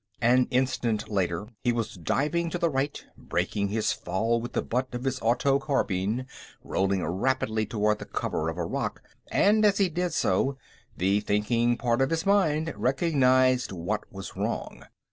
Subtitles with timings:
[0.23, 4.95] An instant later, he was diving to the right, breaking his fall with the butt
[4.95, 6.25] of his auto carbine,
[6.63, 10.57] rolling rapidly toward the cover of a rock, and as he did so,
[10.97, 14.85] the thinking part of his mind recognized what was wrong.